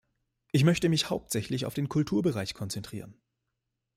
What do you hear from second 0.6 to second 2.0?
möchte mich hauptsächlich auf den